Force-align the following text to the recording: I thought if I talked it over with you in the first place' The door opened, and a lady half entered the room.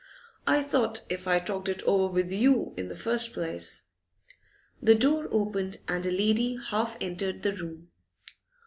I 0.47 0.63
thought 0.63 1.03
if 1.09 1.27
I 1.27 1.37
talked 1.37 1.69
it 1.69 1.83
over 1.83 2.11
with 2.11 2.31
you 2.31 2.73
in 2.75 2.87
the 2.87 2.95
first 2.95 3.33
place' 3.33 3.83
The 4.81 4.95
door 4.95 5.27
opened, 5.29 5.77
and 5.87 6.03
a 6.07 6.11
lady 6.11 6.55
half 6.57 6.97
entered 6.99 7.43
the 7.43 7.53
room. 7.53 7.89